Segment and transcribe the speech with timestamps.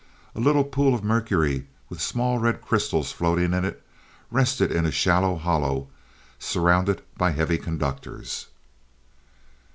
[0.33, 3.83] A little pool of mercury, with small red crystals floating in it
[4.31, 5.89] rested in a shallow hollow
[6.39, 8.47] surrounded by heavy conductors.